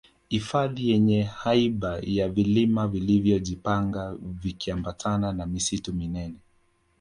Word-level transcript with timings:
hifadhi 0.29 0.89
yenye 0.89 1.23
haiba 1.23 1.99
ya 2.01 2.29
vilima 2.29 2.87
vilivyo 2.87 3.39
jipanga 3.39 4.15
vikiambatana 4.21 5.33
na 5.33 5.45
misitu 5.45 5.93
minene 5.93 6.35